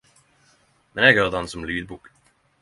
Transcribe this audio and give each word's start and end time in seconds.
Men 0.95 1.07
eg 1.09 1.19
høyrde 1.21 1.35
den 1.37 1.51
som 1.53 1.69
lydbok. 1.73 2.11